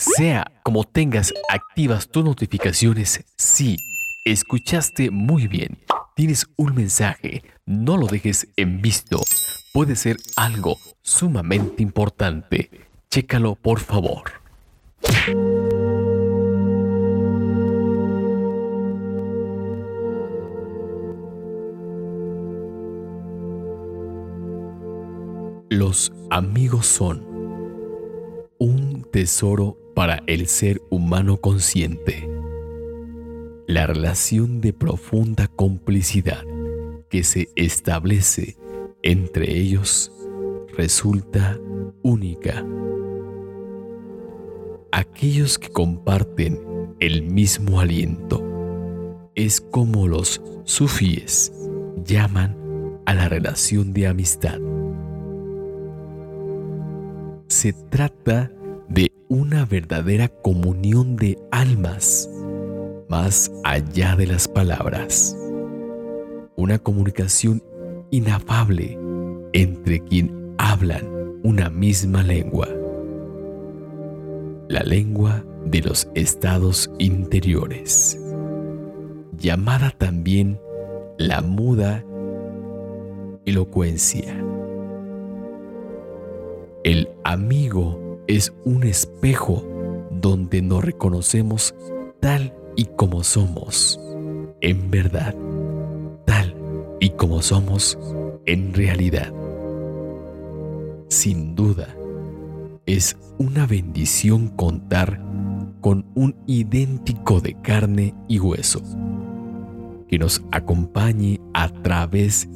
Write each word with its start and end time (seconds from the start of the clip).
Sea 0.00 0.50
como 0.62 0.84
tengas 0.84 1.30
activas 1.50 2.08
tus 2.08 2.24
notificaciones, 2.24 3.22
sí, 3.36 3.76
escuchaste 4.24 5.10
muy 5.10 5.46
bien. 5.46 5.76
Tienes 6.16 6.46
un 6.56 6.74
mensaje, 6.74 7.42
no 7.66 7.98
lo 7.98 8.06
dejes 8.06 8.48
en 8.56 8.80
visto. 8.80 9.20
Puede 9.74 9.96
ser 9.96 10.16
algo 10.36 10.78
sumamente 11.02 11.82
importante. 11.82 12.70
Chécalo 13.10 13.56
por 13.56 13.78
favor. 13.78 14.32
Los 25.68 26.10
amigos 26.30 26.86
son 26.86 27.30
un 28.58 29.06
tesoro 29.10 29.79
para 29.94 30.22
el 30.26 30.46
ser 30.46 30.80
humano 30.90 31.38
consciente. 31.38 32.28
La 33.66 33.86
relación 33.86 34.60
de 34.60 34.72
profunda 34.72 35.48
complicidad 35.48 36.44
que 37.08 37.24
se 37.24 37.48
establece 37.56 38.56
entre 39.02 39.56
ellos 39.56 40.12
resulta 40.76 41.58
única. 42.02 42.64
Aquellos 44.92 45.58
que 45.58 45.68
comparten 45.68 46.60
el 47.00 47.22
mismo 47.22 47.80
aliento 47.80 49.30
es 49.34 49.60
como 49.60 50.08
los 50.08 50.42
sufíes 50.64 51.52
llaman 52.04 52.56
a 53.06 53.14
la 53.14 53.28
relación 53.28 53.92
de 53.92 54.06
amistad. 54.06 54.58
Se 57.48 57.72
trata 57.72 58.52
una 59.30 59.64
verdadera 59.64 60.26
comunión 60.26 61.14
de 61.14 61.38
almas 61.52 62.28
más 63.08 63.48
allá 63.62 64.16
de 64.16 64.26
las 64.26 64.48
palabras. 64.48 65.38
Una 66.56 66.80
comunicación 66.80 67.62
inafable 68.10 68.98
entre 69.52 70.00
quien 70.00 70.52
hablan 70.58 71.08
una 71.44 71.70
misma 71.70 72.24
lengua. 72.24 72.66
La 74.68 74.82
lengua 74.82 75.44
de 75.64 75.80
los 75.82 76.08
estados 76.16 76.90
interiores, 76.98 78.20
llamada 79.38 79.92
también 79.92 80.60
la 81.18 81.40
muda 81.40 82.04
elocuencia. 83.46 84.36
El 86.82 87.08
amigo 87.22 88.09
es 88.26 88.52
un 88.64 88.84
espejo 88.84 89.64
donde 90.10 90.62
nos 90.62 90.84
reconocemos 90.84 91.74
tal 92.20 92.54
y 92.76 92.84
como 92.84 93.24
somos, 93.24 94.00
en 94.60 94.90
verdad, 94.90 95.34
tal 96.26 96.54
y 97.00 97.10
como 97.10 97.42
somos 97.42 97.98
en 98.46 98.74
realidad. 98.74 99.32
Sin 101.08 101.54
duda, 101.54 101.88
es 102.86 103.16
una 103.38 103.66
bendición 103.66 104.48
contar 104.48 105.20
con 105.80 106.06
un 106.14 106.36
idéntico 106.46 107.40
de 107.40 107.54
carne 107.62 108.14
y 108.28 108.38
hueso 108.38 108.80
que 110.08 110.18
nos 110.18 110.42
acompañe 110.50 111.40
a 111.54 111.68
través 111.68 112.48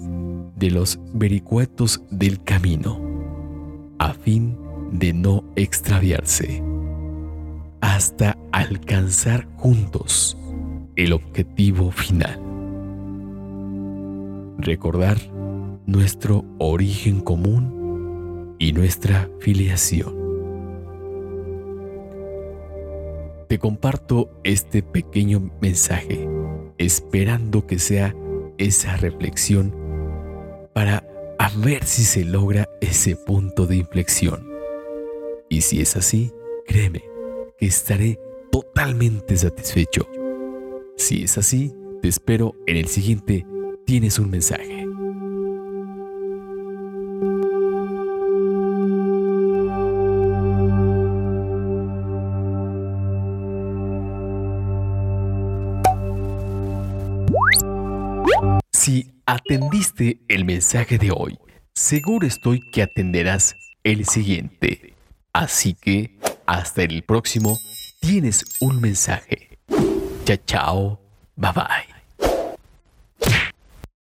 de 0.56 0.70
los 0.70 0.98
vericuetos 1.12 2.02
del 2.10 2.42
camino, 2.42 3.00
a 3.98 4.12
fin 4.12 4.53
de 5.04 5.12
no 5.12 5.44
extraviarse, 5.54 6.62
hasta 7.82 8.38
alcanzar 8.52 9.46
juntos 9.58 10.34
el 10.96 11.12
objetivo 11.12 11.90
final. 11.90 12.40
Recordar 14.56 15.18
nuestro 15.84 16.46
origen 16.58 17.20
común 17.20 18.56
y 18.58 18.72
nuestra 18.72 19.28
filiación. 19.40 20.14
Te 23.46 23.58
comparto 23.58 24.30
este 24.42 24.82
pequeño 24.82 25.50
mensaje 25.60 26.26
esperando 26.78 27.66
que 27.66 27.78
sea 27.78 28.14
esa 28.56 28.96
reflexión 28.96 29.76
para 30.72 31.06
a 31.38 31.50
ver 31.58 31.84
si 31.84 32.04
se 32.04 32.24
logra 32.24 32.70
ese 32.80 33.16
punto 33.16 33.66
de 33.66 33.76
inflexión. 33.76 34.53
Y 35.54 35.60
si 35.60 35.80
es 35.80 35.94
así, 35.94 36.32
créeme 36.66 37.04
que 37.56 37.66
estaré 37.66 38.18
totalmente 38.50 39.36
satisfecho. 39.36 40.04
Si 40.96 41.22
es 41.22 41.38
así, 41.38 41.72
te 42.02 42.08
espero 42.08 42.56
en 42.66 42.76
el 42.76 42.88
siguiente 42.88 43.46
Tienes 43.86 44.18
un 44.18 44.30
mensaje. 44.30 44.84
Si 58.72 59.12
atendiste 59.24 60.18
el 60.26 60.44
mensaje 60.44 60.98
de 60.98 61.12
hoy, 61.12 61.38
seguro 61.74 62.26
estoy 62.26 62.60
que 62.72 62.82
atenderás 62.82 63.54
el 63.84 64.04
siguiente. 64.04 64.93
Así 65.34 65.74
que, 65.74 66.16
hasta 66.46 66.84
el 66.84 67.02
próximo, 67.02 67.58
tienes 68.00 68.44
un 68.60 68.80
mensaje. 68.80 69.58
Chao, 70.24 70.36
chao, 70.46 71.00
bye 71.36 71.50
bye. 71.52 71.93